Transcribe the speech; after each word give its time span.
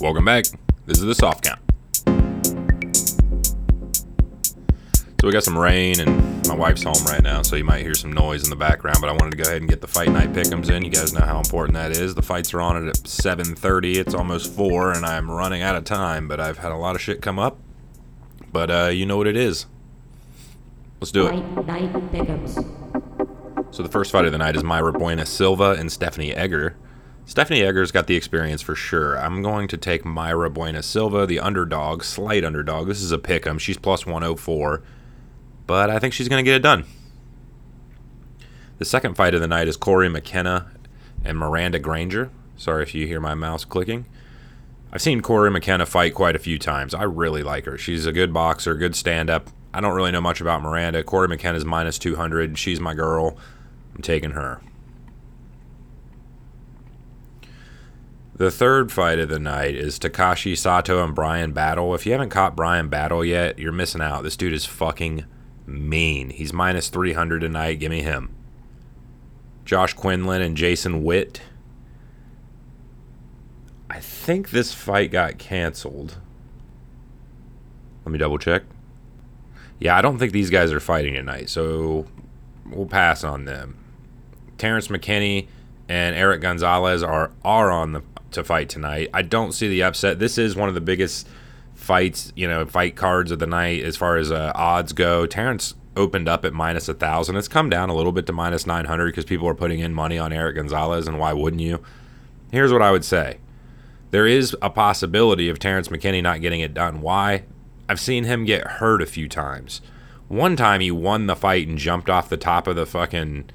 Welcome 0.00 0.26
back. 0.26 0.44
This 0.86 0.98
is 0.98 1.04
the 1.04 1.14
soft 1.14 1.42
count. 1.42 1.58
So 5.20 5.26
we 5.26 5.32
got 5.32 5.42
some 5.42 5.58
rain 5.58 5.98
and 5.98 6.46
my 6.46 6.54
wife's 6.54 6.84
home 6.84 7.04
right 7.06 7.20
now, 7.20 7.42
so 7.42 7.56
you 7.56 7.64
might 7.64 7.82
hear 7.82 7.96
some 7.96 8.12
noise 8.12 8.44
in 8.44 8.50
the 8.50 8.54
background. 8.56 8.98
But 9.00 9.10
I 9.10 9.12
wanted 9.14 9.32
to 9.32 9.36
go 9.38 9.42
ahead 9.42 9.60
and 9.60 9.68
get 9.68 9.80
the 9.80 9.88
fight 9.88 10.10
night 10.10 10.32
pick'ems 10.32 10.70
in. 10.70 10.84
You 10.84 10.90
guys 10.90 11.12
know 11.12 11.24
how 11.24 11.38
important 11.38 11.74
that 11.74 11.90
is. 11.90 12.14
The 12.14 12.22
fights 12.22 12.54
are 12.54 12.60
on 12.60 12.88
at 12.88 12.94
7:30. 12.94 13.96
It's 13.96 14.14
almost 14.14 14.54
four, 14.54 14.92
and 14.92 15.04
I'm 15.04 15.28
running 15.28 15.62
out 15.62 15.74
of 15.74 15.82
time. 15.82 16.28
But 16.28 16.38
I've 16.38 16.58
had 16.58 16.70
a 16.70 16.76
lot 16.76 16.94
of 16.94 17.02
shit 17.02 17.20
come 17.20 17.40
up. 17.40 17.58
But 18.52 18.70
uh, 18.70 18.90
you 18.92 19.04
know 19.04 19.16
what 19.16 19.26
it 19.26 19.36
is. 19.36 19.66
Let's 21.00 21.10
do 21.10 21.26
it. 21.26 21.30
Fight 21.30 21.66
night 21.66 21.92
pick'ems. 22.12 23.74
So 23.74 23.82
the 23.82 23.88
first 23.88 24.12
fight 24.12 24.26
of 24.26 24.32
the 24.32 24.38
night 24.38 24.54
is 24.54 24.62
Mayra 24.62 24.96
Bueno 24.96 25.24
Silva 25.24 25.72
and 25.72 25.90
Stephanie 25.90 26.32
Egger. 26.32 26.76
Stephanie 27.28 27.60
Egger's 27.60 27.92
got 27.92 28.06
the 28.06 28.16
experience 28.16 28.62
for 28.62 28.74
sure. 28.74 29.18
I'm 29.18 29.42
going 29.42 29.68
to 29.68 29.76
take 29.76 30.02
Mayra 30.02 30.50
Bueno 30.50 30.80
Silva, 30.80 31.26
the 31.26 31.40
underdog, 31.40 32.02
slight 32.02 32.42
underdog. 32.42 32.88
This 32.88 33.02
is 33.02 33.12
a 33.12 33.18
pick 33.18 33.46
'em. 33.46 33.58
She's 33.58 33.76
plus 33.76 34.06
104, 34.06 34.82
but 35.66 35.90
I 35.90 35.98
think 35.98 36.14
she's 36.14 36.26
going 36.26 36.42
to 36.42 36.50
get 36.50 36.56
it 36.56 36.62
done. 36.62 36.86
The 38.78 38.86
second 38.86 39.14
fight 39.14 39.34
of 39.34 39.42
the 39.42 39.46
night 39.46 39.68
is 39.68 39.76
Cory 39.76 40.08
McKenna 40.08 40.70
and 41.22 41.36
Miranda 41.36 41.78
Granger. 41.78 42.30
Sorry 42.56 42.82
if 42.82 42.94
you 42.94 43.06
hear 43.06 43.20
my 43.20 43.34
mouse 43.34 43.66
clicking. 43.66 44.06
I've 44.90 45.02
seen 45.02 45.20
Cory 45.20 45.50
McKenna 45.50 45.84
fight 45.84 46.14
quite 46.14 46.34
a 46.34 46.38
few 46.38 46.58
times. 46.58 46.94
I 46.94 47.02
really 47.02 47.42
like 47.42 47.66
her. 47.66 47.76
She's 47.76 48.06
a 48.06 48.12
good 48.12 48.32
boxer, 48.32 48.74
good 48.74 48.96
stand 48.96 49.28
up. 49.28 49.50
I 49.74 49.82
don't 49.82 49.94
really 49.94 50.12
know 50.12 50.22
much 50.22 50.40
about 50.40 50.62
Miranda. 50.62 51.04
Cory 51.04 51.28
McKenna's 51.28 51.66
minus 51.66 51.98
200. 51.98 52.56
She's 52.56 52.80
my 52.80 52.94
girl. 52.94 53.36
I'm 53.94 54.00
taking 54.00 54.30
her. 54.30 54.62
The 58.38 58.52
third 58.52 58.92
fight 58.92 59.18
of 59.18 59.28
the 59.28 59.40
night 59.40 59.74
is 59.74 59.98
Takashi 59.98 60.56
Sato 60.56 61.02
and 61.04 61.12
Bryan 61.12 61.50
Battle. 61.50 61.92
If 61.96 62.06
you 62.06 62.12
haven't 62.12 62.30
caught 62.30 62.54
Bryan 62.54 62.88
Battle 62.88 63.24
yet, 63.24 63.58
you're 63.58 63.72
missing 63.72 64.00
out. 64.00 64.22
This 64.22 64.36
dude 64.36 64.52
is 64.52 64.64
fucking 64.64 65.24
mean. 65.66 66.30
He's 66.30 66.52
minus 66.52 66.88
300 66.88 67.40
tonight. 67.40 67.80
Give 67.80 67.90
me 67.90 68.00
him. 68.02 68.32
Josh 69.64 69.92
Quinlan 69.92 70.40
and 70.40 70.56
Jason 70.56 71.02
Witt. 71.02 71.40
I 73.90 73.98
think 73.98 74.50
this 74.50 74.72
fight 74.72 75.10
got 75.10 75.38
canceled. 75.38 76.18
Let 78.04 78.12
me 78.12 78.18
double 78.18 78.38
check. 78.38 78.62
Yeah, 79.80 79.96
I 79.96 80.00
don't 80.00 80.16
think 80.16 80.30
these 80.30 80.50
guys 80.50 80.70
are 80.70 80.78
fighting 80.78 81.14
tonight, 81.14 81.50
so 81.50 82.06
we'll 82.64 82.86
pass 82.86 83.24
on 83.24 83.46
them. 83.46 83.78
Terrance 84.58 84.86
McKinney 84.86 85.48
and 85.88 86.14
Erick 86.14 86.40
Gonzalez 86.40 87.02
are 87.02 87.30
are 87.44 87.70
on 87.70 87.92
the 87.92 88.02
to 88.30 88.44
fight 88.44 88.68
tonight. 88.68 89.08
I 89.14 89.22
don't 89.22 89.52
see 89.52 89.68
the 89.68 89.82
upset. 89.82 90.18
This 90.18 90.38
is 90.38 90.54
one 90.54 90.68
of 90.68 90.74
the 90.74 90.80
biggest 90.80 91.26
fights, 91.74 92.32
you 92.36 92.46
know, 92.46 92.66
fight 92.66 92.96
cards 92.96 93.30
of 93.30 93.38
the 93.38 93.46
night 93.46 93.82
as 93.82 93.96
far 93.96 94.16
as 94.16 94.30
uh, 94.30 94.52
odds 94.54 94.92
go. 94.92 95.26
Terrance 95.26 95.74
opened 95.96 96.28
up 96.28 96.44
at 96.44 96.52
minus 96.52 96.88
a 96.88 96.94
thousand. 96.94 97.36
It's 97.36 97.48
come 97.48 97.70
down 97.70 97.88
a 97.88 97.94
little 97.94 98.12
bit 98.12 98.26
to 98.26 98.32
minus 98.32 98.66
nine 98.66 98.84
hundred 98.84 99.06
because 99.06 99.24
people 99.24 99.48
are 99.48 99.54
putting 99.54 99.80
in 99.80 99.94
money 99.94 100.18
on 100.18 100.32
Erick 100.32 100.56
Gonzalez, 100.56 101.06
and 101.06 101.18
why 101.18 101.32
wouldn't 101.32 101.62
you? 101.62 101.82
Here's 102.52 102.72
what 102.72 102.82
I 102.82 102.90
would 102.90 103.04
say: 103.04 103.38
there 104.10 104.26
is 104.26 104.56
a 104.60 104.70
possibility 104.70 105.48
of 105.48 105.58
Terrance 105.58 105.88
McKinney 105.88 106.22
not 106.22 106.40
getting 106.40 106.60
it 106.60 106.74
done. 106.74 107.00
Why? 107.00 107.44
I've 107.88 108.00
seen 108.00 108.24
him 108.24 108.44
get 108.44 108.66
hurt 108.66 109.00
a 109.00 109.06
few 109.06 109.28
times. 109.28 109.80
One 110.28 110.56
time 110.56 110.82
he 110.82 110.90
won 110.90 111.26
the 111.26 111.34
fight 111.34 111.66
and 111.66 111.78
jumped 111.78 112.10
off 112.10 112.28
the 112.28 112.36
top 112.36 112.66
of 112.66 112.76
the 112.76 112.84
fucking 112.84 113.48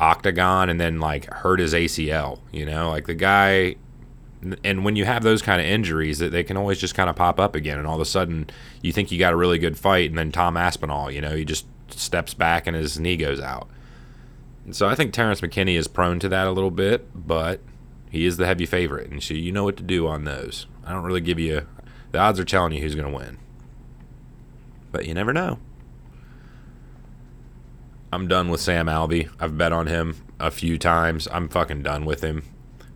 octagon 0.00 0.68
and 0.68 0.80
then 0.80 1.00
like 1.00 1.32
hurt 1.32 1.60
his 1.60 1.74
ACL. 1.74 2.40
You 2.52 2.66
know, 2.66 2.90
like 2.90 3.06
the 3.06 3.14
guy. 3.14 3.76
And 4.64 4.84
when 4.84 4.96
you 4.96 5.04
have 5.04 5.22
those 5.22 5.40
kind 5.40 5.60
of 5.60 5.66
injuries, 5.68 6.18
that 6.18 6.32
they 6.32 6.42
can 6.42 6.56
always 6.56 6.80
just 6.80 6.96
kind 6.96 7.08
of 7.08 7.14
pop 7.14 7.38
up 7.38 7.54
again, 7.54 7.78
and 7.78 7.86
all 7.86 7.94
of 7.94 8.00
a 8.00 8.04
sudden 8.04 8.50
you 8.82 8.92
think 8.92 9.12
you 9.12 9.18
got 9.18 9.32
a 9.32 9.36
really 9.36 9.58
good 9.58 9.78
fight, 9.78 10.10
and 10.10 10.18
then 10.18 10.32
Tom 10.32 10.56
Aspinall, 10.56 11.12
you 11.12 11.20
know, 11.20 11.36
he 11.36 11.44
just 11.44 11.64
steps 11.90 12.34
back 12.34 12.66
and 12.66 12.76
his 12.76 12.98
knee 12.98 13.16
goes 13.16 13.38
out. 13.38 13.68
And 14.64 14.74
so 14.74 14.88
I 14.88 14.94
think 14.94 15.12
Terrance 15.12 15.40
McKinney 15.40 15.76
is 15.76 15.86
prone 15.86 16.18
to 16.20 16.28
that 16.28 16.46
a 16.46 16.52
little 16.52 16.70
bit, 16.70 17.06
but 17.14 17.60
he 18.10 18.26
is 18.26 18.36
the 18.36 18.46
heavy 18.46 18.66
favorite, 18.66 19.10
and 19.10 19.22
so 19.22 19.34
you 19.34 19.52
know 19.52 19.64
what 19.64 19.76
to 19.76 19.82
do 19.82 20.06
on 20.08 20.24
those. 20.24 20.66
I 20.84 20.92
don't 20.92 21.04
really 21.04 21.20
give 21.20 21.38
you 21.38 21.66
the 22.10 22.18
odds 22.18 22.38
are 22.38 22.44
telling 22.44 22.72
you 22.72 22.82
who's 22.82 22.94
going 22.94 23.10
to 23.10 23.16
win, 23.16 23.38
but 24.90 25.06
you 25.06 25.14
never 25.14 25.32
know. 25.32 25.58
I'm 28.12 28.28
done 28.28 28.50
with 28.50 28.60
Sam 28.60 28.86
Alvey. 28.86 29.30
I've 29.40 29.56
bet 29.56 29.72
on 29.72 29.86
him 29.86 30.16
a 30.38 30.50
few 30.50 30.76
times. 30.76 31.26
I'm 31.32 31.48
fucking 31.48 31.82
done 31.82 32.04
with 32.04 32.20
him. 32.22 32.44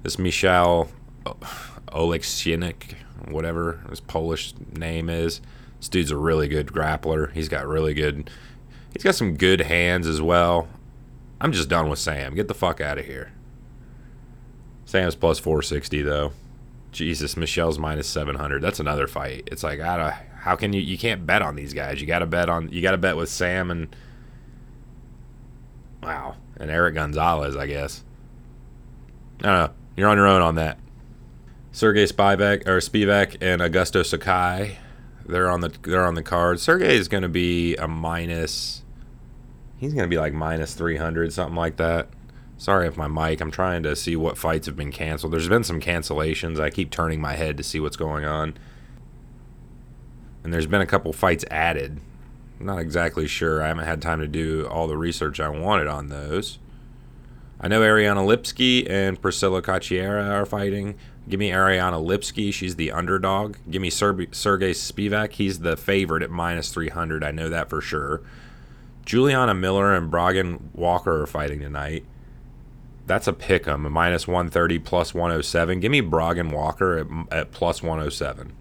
This 0.03 0.19
Michal 0.19 0.91
Oleksiejczuk, 1.25 2.94
whatever 3.28 3.82
his 3.88 4.00
Polish 4.00 4.53
name 4.77 5.09
is, 5.09 5.41
this 5.78 5.88
dude's 5.88 6.10
a 6.10 6.19
really 6.19 6.49
good 6.49 6.66
grappler. 6.66 7.32
He's 7.32 7.49
got 7.49 7.66
really 7.66 7.94
good. 7.94 8.31
He's 8.93 9.03
got 9.03 9.15
some 9.15 9.37
good 9.37 9.62
hands 9.62 10.06
as 10.06 10.21
well. 10.21 10.69
I'm 11.41 11.53
just 11.53 11.71
done 11.71 11.88
with 11.88 11.98
Sam. 11.98 12.34
Get 12.34 12.48
the 12.48 12.54
fuck 12.54 12.83
out 12.83 12.98
of 12.98 13.06
here. 13.06 13.33
Sam's 14.84 15.15
plus 15.15 15.38
460 15.38 16.03
though. 16.03 16.33
Jesus, 16.93 17.38
Michelle's 17.38 17.78
minus 17.78 18.06
700. 18.06 18.60
That's 18.60 18.81
another 18.81 19.06
fight. 19.06 19.48
It's 19.50 19.62
like, 19.62 19.81
I 19.81 19.97
don't, 19.97 20.15
how 20.41 20.56
can 20.56 20.75
you? 20.75 20.81
You 20.81 20.98
can't 20.98 21.27
bet 21.27 21.43
on 21.43 21.56
these 21.56 21.72
guys. 21.72 22.03
You 22.03 22.06
got 22.06 22.21
to 22.21 22.27
bet 22.27 22.50
on. 22.50 22.71
You 22.71 22.83
got 22.83 22.93
to 22.93 22.98
bet 22.98 23.16
with 23.16 23.28
Sam 23.28 23.71
and 23.71 23.94
Wow. 26.06 26.37
And 26.56 26.71
Erick 26.71 26.94
Gonzalez, 26.94 27.56
I 27.56 27.67
guess. 27.67 28.05
I 29.41 29.43
don't 29.43 29.55
know. 29.55 29.71
You're 29.97 30.09
on 30.09 30.17
your 30.17 30.28
own 30.28 30.41
on 30.41 30.55
that. 30.55 30.78
Sergey 31.72 32.05
Spivac 32.05 32.67
or 32.67 32.78
Spivac 32.78 33.37
and 33.41 33.61
Augusto 33.61 34.06
Sakai. 34.06 34.78
They're 35.27 35.50
on 35.50 35.61
the 35.61 35.72
they're 35.83 36.06
on 36.06 36.15
the 36.15 36.22
card. 36.22 36.61
Sergey 36.61 36.97
is 36.97 37.09
going 37.09 37.25
to 37.25 37.28
be 37.28 37.75
a 37.77 37.89
minus. 37.89 38.84
He's 39.78 39.93
going 39.93 40.05
to 40.05 40.09
be 40.09 40.19
like 40.19 40.33
minus 40.33 40.75
300, 40.75 41.33
something 41.33 41.56
like 41.56 41.77
that. 41.77 42.09
Sorry 42.56 42.87
if 42.87 42.97
my 42.97 43.09
mic. 43.09 43.41
I'm 43.41 43.50
trying 43.50 43.83
to 43.83 43.95
see 43.97 44.16
what 44.16 44.39
fights 44.39 44.66
have 44.66 44.77
been 44.77 44.93
canceled. 44.93 45.33
There's 45.33 45.49
been 45.49 45.65
some 45.65 45.81
cancellations. 45.81 46.59
I 46.61 46.71
keep 46.71 46.91
turning 46.91 47.21
my 47.21 47.34
head 47.34 47.56
to 47.59 47.62
see 47.62 47.81
what's 47.81 47.97
going 47.97 48.25
on. 48.25 48.56
And 50.45 50.55
there's 50.55 50.66
been 50.66 50.81
a 50.81 50.87
couple 50.87 51.12
fights 51.12 51.45
added. 51.50 52.00
Not 52.59 52.78
exactly 52.78 53.27
sure. 53.27 53.62
I 53.62 53.69
haven't 53.69 53.84
had 53.84 54.00
time 54.00 54.21
to 54.21 54.28
do 54.28 54.67
all 54.67 54.87
the 54.87 54.97
research 54.97 55.41
I 55.41 55.49
wanted 55.49 55.87
on 55.87 56.09
those. 56.09 56.59
I 57.61 57.69
know 57.69 57.83
Ariane 57.83 58.17
Lipski 58.17 58.89
and 58.89 59.21
Priscila 59.21 59.62
Cachoeira 59.62 60.31
are 60.31 60.47
fighting. 60.47 60.97
Give 61.28 61.41
me 61.41 61.53
Ariane 61.53 61.93
Lipski. 61.95 62.53
She's 62.53 62.77
the 62.77 62.93
underdog. 62.93 63.56
Give 63.71 63.83
me 63.83 63.91
Ser- 63.91 64.33
Sergey 64.33 64.72
Spivac. 64.72 65.33
He's 65.33 65.61
the 65.61 65.77
favorite 65.77 66.22
at 66.22 66.31
minus 66.31 66.72
300. 66.72 67.25
I 67.25 67.31
know 67.31 67.49
that 67.49 67.69
for 67.69 67.81
sure. 67.81 68.22
Juliana 69.05 69.55
Miller 69.55 69.95
and 69.95 70.11
Brogan 70.11 70.71
Walker 70.75 71.22
are 71.22 71.27
fighting 71.27 71.61
tonight. 71.61 72.05
That's 73.06 73.28
a 73.28 73.33
pick 73.33 73.69
'em, 73.69 73.87
a 73.87 73.91
minus 73.91 74.27
130 74.27 74.81
plus 74.81 75.15
107. 75.15 75.81
Give 75.81 75.93
me 75.93 76.00
Brogan 76.00 76.50
Walker 76.50 76.99
at, 76.99 77.06
at 77.31 77.53
plus 77.53 77.83
107. 77.83 78.53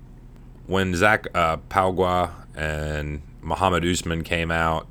When 0.68 0.96
Zac 0.96 1.28
uh, 1.34 1.58
Pauga 1.70 2.32
and 2.56 3.22
Mohammed 3.46 3.86
Usman 3.86 4.24
came 4.24 4.52
out, 4.52 4.88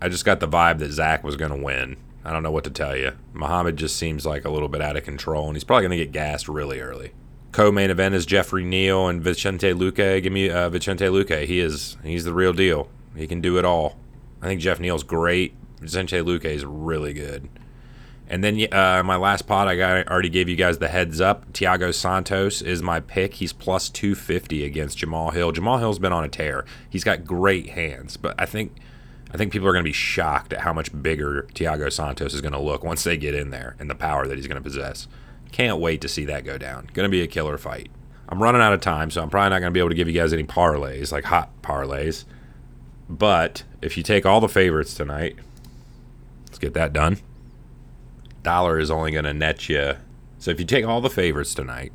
I 0.00 0.08
just 0.08 0.24
got 0.24 0.40
the 0.40 0.46
vibe 0.46 0.78
that 0.78 0.92
Zac 0.92 1.24
was 1.24 1.36
going 1.36 1.50
to 1.50 1.64
win. 1.64 1.96
I 2.24 2.32
don't 2.32 2.42
know 2.42 2.50
what 2.50 2.64
to 2.64 2.70
tell 2.70 2.94
you. 2.94 3.12
Mohammed 3.32 3.76
just 3.76 3.96
seems 3.96 4.26
like 4.26 4.44
a 4.44 4.50
little 4.50 4.68
bit 4.68 4.82
out 4.82 4.96
of 4.96 5.04
control, 5.04 5.46
and 5.46 5.56
he's 5.56 5.64
probably 5.64 5.88
going 5.88 5.98
to 5.98 6.04
get 6.04 6.12
gassed 6.12 6.48
really 6.48 6.80
early. 6.80 7.12
Co-main 7.52 7.90
event 7.90 8.14
is 8.14 8.26
Geoffrey 8.26 8.62
Neal 8.62 9.08
and 9.08 9.22
Vicente 9.22 9.72
Luque. 9.72 10.22
Give 10.22 10.32
me 10.32 10.50
uh, 10.50 10.68
Vicente 10.68 11.06
Luque. 11.06 11.46
He 11.46 11.60
is 11.60 11.96
he's 12.04 12.24
the 12.24 12.34
real 12.34 12.52
deal. 12.52 12.88
He 13.16 13.26
can 13.26 13.40
do 13.40 13.58
it 13.58 13.64
all. 13.64 13.96
I 14.42 14.46
think 14.46 14.60
Geoff 14.60 14.78
Neal's 14.78 15.02
great. 15.02 15.54
Vicente 15.80 16.18
Luque 16.18 16.44
is 16.44 16.66
really 16.66 17.14
good. 17.14 17.48
And 18.30 18.44
then 18.44 18.60
uh, 18.72 19.02
my 19.04 19.16
last 19.16 19.46
pot, 19.46 19.68
I 19.68 19.76
got, 19.76 20.06
already 20.08 20.28
gave 20.28 20.50
you 20.50 20.56
guys 20.56 20.78
the 20.78 20.88
heads 20.88 21.20
up. 21.20 21.50
Thiago 21.52 21.94
Santos 21.94 22.60
is 22.60 22.82
my 22.82 23.00
pick. 23.00 23.34
He's 23.34 23.54
plus 23.54 23.88
250 23.88 24.64
against 24.64 24.98
Jamal 24.98 25.30
Hill. 25.30 25.50
Jamal 25.50 25.78
Hill's 25.78 25.98
been 25.98 26.12
on 26.12 26.24
a 26.24 26.28
tear. 26.28 26.66
He's 26.90 27.04
got 27.04 27.24
great 27.24 27.70
hands, 27.70 28.18
but 28.18 28.34
I 28.38 28.44
think 28.44 28.76
I 29.32 29.36
think 29.36 29.52
people 29.52 29.68
are 29.68 29.72
going 29.72 29.84
to 29.84 29.88
be 29.88 29.94
shocked 29.94 30.52
at 30.52 30.60
how 30.60 30.72
much 30.72 31.02
bigger 31.02 31.46
Thiago 31.54 31.92
Santos 31.92 32.34
is 32.34 32.40
going 32.40 32.52
to 32.52 32.60
look 32.60 32.82
once 32.84 33.04
they 33.04 33.16
get 33.16 33.34
in 33.34 33.50
there 33.50 33.76
and 33.78 33.88
the 33.88 33.94
power 33.94 34.26
that 34.26 34.36
he's 34.36 34.46
going 34.46 34.56
to 34.56 34.62
possess. 34.62 35.06
Can't 35.52 35.78
wait 35.78 36.00
to 36.02 36.08
see 36.08 36.24
that 36.26 36.44
go 36.44 36.56
down. 36.56 36.88
Going 36.94 37.06
to 37.06 37.10
be 37.10 37.22
a 37.22 37.26
killer 37.26 37.58
fight. 37.58 37.90
I'm 38.28 38.42
running 38.42 38.60
out 38.60 38.74
of 38.74 38.80
time, 38.80 39.10
so 39.10 39.22
I'm 39.22 39.30
probably 39.30 39.50
not 39.50 39.60
going 39.60 39.70
to 39.70 39.74
be 39.74 39.80
able 39.80 39.90
to 39.90 39.94
give 39.94 40.08
you 40.08 40.14
guys 40.14 40.34
any 40.34 40.44
parlays, 40.44 41.12
like 41.12 41.24
hot 41.24 41.50
parlays. 41.62 42.24
But 43.08 43.64
if 43.80 43.96
you 43.96 44.02
take 44.02 44.26
all 44.26 44.40
the 44.40 44.48
favorites 44.48 44.94
tonight, 44.94 45.36
let's 46.46 46.58
get 46.58 46.74
that 46.74 46.92
done 46.92 47.18
dollar 48.42 48.78
is 48.78 48.90
only 48.90 49.10
going 49.10 49.24
to 49.24 49.34
net 49.34 49.68
you. 49.68 49.94
So 50.38 50.50
if 50.50 50.60
you 50.60 50.66
take 50.66 50.86
all 50.86 51.00
the 51.00 51.10
favorites 51.10 51.54
tonight, 51.54 51.92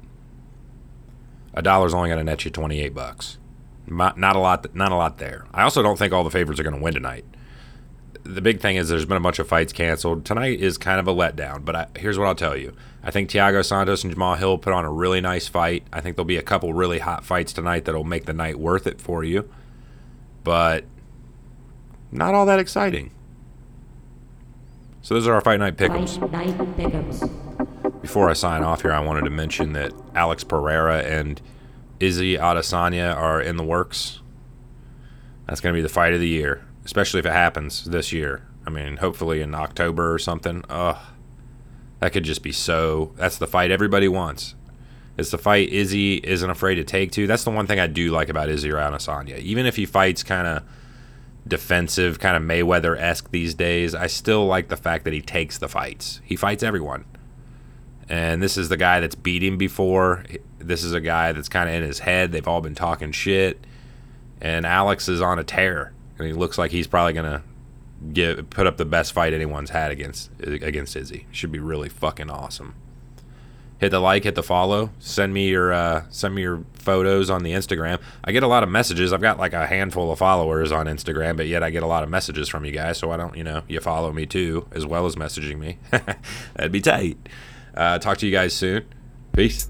a 1.53 1.61
dollar 1.61 1.87
is 1.87 1.93
only 1.93 2.09
going 2.09 2.19
to 2.19 2.23
net 2.23 2.45
you 2.45 2.51
28 2.51 2.93
bucks. 2.93 3.37
Not, 3.87 4.17
not 4.17 4.35
a 4.35 4.39
lot. 4.39 4.73
Not 4.75 4.91
a 4.91 4.95
lot 4.95 5.17
there. 5.17 5.45
I 5.53 5.63
also 5.63 5.81
don't 5.83 5.97
think 5.99 6.13
all 6.13 6.23
the 6.23 6.29
favorites 6.31 6.59
are 6.59 6.63
going 6.63 6.75
to 6.75 6.81
win 6.81 6.93
tonight. 6.93 7.25
the 8.23 8.41
big 8.41 8.61
thing 8.61 8.77
is 8.77 8.87
there's 8.87 9.05
been 9.05 9.17
a 9.17 9.21
bunch 9.21 9.39
of 9.39 9.47
fights 9.47 9.73
canceled. 9.73 10.23
Tonight 10.25 10.59
is 10.61 10.77
kind 10.77 10.99
of 10.99 11.07
a 11.07 11.13
letdown, 11.13 11.65
but 11.65 11.75
I, 11.75 11.87
here's 11.97 12.17
what 12.17 12.27
I'll 12.27 12.35
tell 12.35 12.55
you. 12.55 12.73
I 13.03 13.11
think 13.11 13.29
Thiago 13.29 13.65
Santos 13.65 14.03
and 14.03 14.13
Jamal 14.13 14.35
Hill 14.35 14.57
put 14.57 14.71
on 14.71 14.85
a 14.85 14.91
really 14.91 15.19
nice 15.19 15.47
fight. 15.49 15.83
I 15.91 15.99
think 15.99 16.15
there'll 16.15 16.25
be 16.25 16.37
a 16.37 16.41
couple 16.41 16.73
really 16.73 16.99
hot 16.99 17.25
fights 17.25 17.51
tonight 17.51 17.83
that'll 17.85 18.05
make 18.05 18.25
the 18.25 18.33
night 18.33 18.57
worth 18.57 18.87
it 18.87 19.01
for 19.01 19.23
you. 19.25 19.49
But 20.45 20.85
not 22.11 22.33
all 22.33 22.45
that 22.45 22.59
exciting. 22.59 23.11
So 25.03 25.15
those 25.15 25.27
are 25.27 25.33
our 25.33 25.41
fight 25.41 25.59
night 25.59 25.75
pickums. 25.75 26.17
Fight 26.17 26.57
night 26.57 26.77
pick'ems. 26.77 28.01
Before 28.01 28.29
I 28.29 28.33
sign 28.33 28.63
off 28.63 28.83
here, 28.83 28.93
I 28.93 29.01
wanted 29.01 29.25
to 29.25 29.29
mention 29.29 29.73
that 29.73 29.91
Alex 30.15 30.45
Pereira 30.45 31.03
and 31.03 31.41
Izzy 31.99 32.37
Adesanya 32.37 33.13
are 33.13 33.41
in 33.41 33.57
the 33.57 33.65
works. 33.65 34.21
That's 35.45 35.59
going 35.59 35.73
to 35.73 35.77
be 35.77 35.81
the 35.81 35.89
fight 35.89 36.13
of 36.13 36.21
the 36.21 36.27
year, 36.27 36.65
especially 36.85 37.19
if 37.19 37.25
it 37.25 37.33
happens 37.33 37.83
this 37.83 38.13
year. 38.13 38.47
I 38.65 38.69
mean, 38.69 38.97
hopefully 38.97 39.41
in 39.41 39.53
October 39.53 40.13
or 40.13 40.19
something. 40.19 40.63
Ugh. 40.69 40.97
That 41.99 42.13
could 42.13 42.23
just 42.23 42.41
be 42.41 42.53
so. 42.53 43.11
That's 43.17 43.37
the 43.37 43.47
fight 43.47 43.71
everybody 43.71 44.07
wants. 44.07 44.55
It's 45.17 45.31
the 45.31 45.37
fight 45.37 45.67
Izzy 45.69 46.15
isn't 46.15 46.49
afraid 46.49 46.75
to 46.75 46.85
take 46.85 47.11
to. 47.11 47.27
That's 47.27 47.43
the 47.43 47.51
one 47.51 47.67
thing 47.67 47.79
I 47.79 47.87
do 47.87 48.09
like 48.11 48.29
about 48.29 48.47
Izzy 48.47 48.71
or 48.71 48.77
Adesanya. 48.77 49.37
Even 49.39 49.65
if 49.65 49.75
he 49.75 49.85
fights 49.85 50.23
kind 50.23 50.47
of 50.47 50.63
defensive, 51.47 52.19
kind 52.19 52.37
of 52.37 52.43
Mayweather 52.43 52.97
esque 52.99 53.31
these 53.31 53.53
days, 53.53 53.93
I 53.93 54.07
still 54.07 54.45
like 54.45 54.69
the 54.69 54.77
fact 54.77 55.03
that 55.03 55.13
he 55.13 55.21
takes 55.21 55.57
the 55.57 55.67
fights. 55.67 56.21
He 56.23 56.35
fights 56.35 56.63
everyone. 56.63 57.05
And 58.09 58.41
this 58.41 58.57
is 58.57 58.69
the 58.69 58.77
guy 58.77 58.99
that's 58.99 59.15
beat 59.15 59.43
him 59.43 59.57
before. 59.57 60.25
This 60.59 60.83
is 60.83 60.93
a 60.93 61.01
guy 61.01 61.31
that's 61.31 61.49
kind 61.49 61.69
of 61.69 61.75
in 61.75 61.83
his 61.83 61.99
head. 61.99 62.31
They've 62.31 62.47
all 62.47 62.61
been 62.61 62.75
talking 62.75 63.11
shit. 63.11 63.65
And 64.41 64.65
Alex 64.65 65.07
is 65.07 65.21
on 65.21 65.39
a 65.39 65.43
tear. 65.43 65.93
And 66.17 66.27
he 66.27 66.33
looks 66.33 66.57
like 66.57 66.71
he's 66.71 66.87
probably 66.87 67.13
going 67.13 67.31
to 67.31 67.41
get 68.11 68.49
put 68.49 68.67
up 68.67 68.77
the 68.77 68.85
best 68.85 69.13
fight 69.13 69.33
anyone's 69.33 69.69
had 69.69 69.91
against 69.91 70.29
against 70.41 70.95
Izzy. 70.95 71.25
Should 71.31 71.51
be 71.51 71.59
really 71.59 71.89
fucking 71.89 72.29
awesome. 72.29 72.75
Hit 73.83 73.89
the 73.89 73.99
like, 73.99 74.23
hit 74.23 74.35
the 74.35 74.43
follow. 74.43 74.91
Send 74.99 75.33
me 75.33 75.49
your 75.49 75.73
uh, 75.73 76.05
send 76.09 76.33
me 76.33 76.41
your 76.41 76.63
photos 76.75 77.29
on 77.29 77.43
the 77.43 77.51
Instagram. 77.51 77.99
I 78.23 78.31
get 78.31 78.41
a 78.41 78.47
lot 78.47 78.63
of 78.63 78.69
messages. 78.69 79.11
I've 79.11 79.19
got 79.19 79.37
like 79.37 79.51
a 79.51 79.67
handful 79.67 80.09
of 80.09 80.19
followers 80.19 80.71
on 80.71 80.85
Instagram, 80.85 81.35
but 81.35 81.47
yet 81.47 81.63
I 81.63 81.69
get 81.69 81.83
a 81.83 81.85
lot 81.85 82.01
of 82.01 82.09
messages 82.09 82.47
from 82.47 82.63
you 82.63 82.71
guys. 82.71 82.97
So 82.97 83.09
why 83.09 83.17
don't 83.17 83.35
you 83.35 83.43
know 83.43 83.63
you 83.67 83.81
follow 83.81 84.13
me 84.13 84.25
too, 84.25 84.69
as 84.71 84.85
well 84.85 85.05
as 85.05 85.17
messaging 85.17 85.59
me? 85.59 85.79
That'd 86.55 86.71
be 86.71 86.79
tight. 86.79 87.17
Uh, 87.75 87.99
talk 87.99 88.19
to 88.19 88.25
you 88.25 88.31
guys 88.31 88.53
soon. 88.53 88.85
Peace. 89.33 89.67